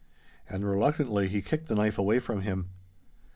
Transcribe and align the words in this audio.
And 0.49 0.65
reluctantly 0.65 1.27
he 1.27 1.43
kicked 1.43 1.67
the 1.67 1.75
knife 1.75 1.99
away 1.99 2.17
from 2.17 2.41
him. 2.41 2.71